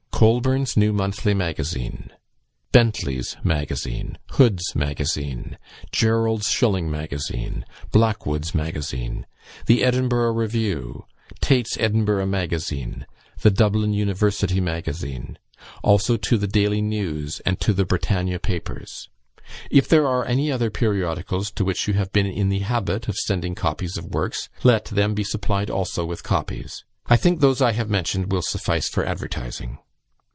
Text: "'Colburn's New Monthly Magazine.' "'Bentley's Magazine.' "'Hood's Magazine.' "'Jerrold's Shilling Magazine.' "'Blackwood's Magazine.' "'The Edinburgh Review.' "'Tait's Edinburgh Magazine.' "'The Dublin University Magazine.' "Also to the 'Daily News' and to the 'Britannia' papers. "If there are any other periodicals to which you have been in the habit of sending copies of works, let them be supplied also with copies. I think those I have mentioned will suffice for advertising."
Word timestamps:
"'Colburn's 0.23 0.77
New 0.77 0.93
Monthly 0.93 1.33
Magazine.' 1.33 2.11
"'Bentley's 2.71 3.37
Magazine.' 3.43 4.19
"'Hood's 4.33 4.75
Magazine.' 4.75 5.57
"'Jerrold's 5.91 6.47
Shilling 6.47 6.91
Magazine.' 6.91 7.65
"'Blackwood's 7.91 8.53
Magazine.' 8.53 9.25
"'The 9.65 9.83
Edinburgh 9.83 10.33
Review.' 10.33 11.05
"'Tait's 11.41 11.75
Edinburgh 11.79 12.27
Magazine.' 12.27 13.07
"'The 13.41 13.49
Dublin 13.49 13.93
University 13.93 14.61
Magazine.' 14.61 15.39
"Also 15.81 16.17
to 16.17 16.37
the 16.37 16.45
'Daily 16.45 16.83
News' 16.83 17.41
and 17.43 17.59
to 17.59 17.73
the 17.73 17.83
'Britannia' 17.85 18.37
papers. 18.37 19.09
"If 19.71 19.87
there 19.87 20.05
are 20.05 20.23
any 20.25 20.51
other 20.51 20.69
periodicals 20.69 21.49
to 21.49 21.65
which 21.65 21.87
you 21.87 21.95
have 21.95 22.13
been 22.13 22.27
in 22.27 22.49
the 22.49 22.59
habit 22.59 23.07
of 23.07 23.15
sending 23.17 23.55
copies 23.55 23.97
of 23.97 24.05
works, 24.13 24.49
let 24.61 24.85
them 24.85 25.15
be 25.15 25.23
supplied 25.23 25.71
also 25.71 26.05
with 26.05 26.21
copies. 26.21 26.85
I 27.07 27.17
think 27.17 27.39
those 27.39 27.59
I 27.59 27.71
have 27.71 27.89
mentioned 27.89 28.31
will 28.31 28.43
suffice 28.43 28.87
for 28.87 29.03
advertising." 29.03 29.79